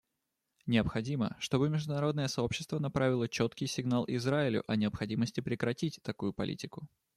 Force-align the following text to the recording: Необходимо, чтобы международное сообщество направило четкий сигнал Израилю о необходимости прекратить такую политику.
Необходимо, 0.65 1.35
чтобы 1.39 1.69
международное 1.69 2.27
сообщество 2.27 2.79
направило 2.79 3.29
четкий 3.29 3.67
сигнал 3.67 4.03
Израилю 4.07 4.63
о 4.65 4.75
необходимости 4.75 5.41
прекратить 5.41 5.99
такую 6.01 6.33
политику. 6.33 6.87